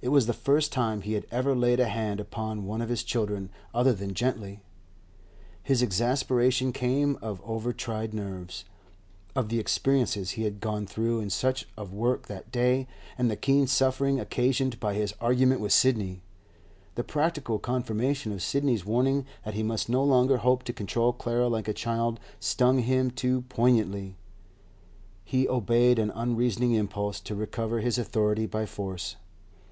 It 0.00 0.10
was 0.12 0.26
the 0.26 0.34
first 0.34 0.70
time 0.70 1.00
he 1.00 1.14
had 1.14 1.26
ever 1.32 1.56
laid 1.56 1.80
a 1.80 1.88
hand 1.88 2.20
upon 2.20 2.66
one 2.66 2.82
of 2.82 2.90
his 2.90 3.02
children 3.02 3.48
other 3.72 3.92
than 3.92 4.14
gently; 4.14 4.60
his 5.62 5.82
exasperation 5.82 6.72
came 6.72 7.18
of 7.22 7.40
over 7.42 7.72
tried 7.72 8.12
nerves, 8.14 8.66
of 9.34 9.48
the 9.48 9.58
experiences 9.58 10.32
he 10.32 10.42
had 10.44 10.60
gone 10.60 10.86
through 10.86 11.18
in 11.20 11.30
search 11.30 11.66
of 11.76 11.94
work 11.94 12.26
that 12.26 12.52
day, 12.52 12.86
and 13.16 13.28
the 13.30 13.34
keen 13.34 13.66
suffering 13.66 14.20
occasioned 14.20 14.78
by 14.78 14.92
his 14.92 15.14
argument 15.22 15.62
with 15.62 15.72
Sidney. 15.72 16.20
The 16.96 17.02
practical 17.02 17.58
confirmation 17.58 18.30
of 18.30 18.42
Sidney's 18.42 18.84
warning 18.84 19.24
that 19.44 19.54
he 19.54 19.62
must 19.62 19.88
no 19.88 20.04
longer 20.04 20.36
hope 20.36 20.64
to 20.64 20.72
control 20.74 21.14
Clara 21.14 21.48
like 21.48 21.66
a 21.66 21.72
child 21.72 22.20
stung 22.38 22.78
him 22.80 23.10
too 23.10 23.42
poignantly; 23.48 24.18
he 25.24 25.48
obeyed 25.48 25.98
an 25.98 26.10
unreasoning 26.12 26.74
impulse 26.74 27.18
to 27.20 27.34
recover 27.34 27.80
his 27.80 27.98
authority 27.98 28.44
by 28.46 28.66
force. 28.66 29.16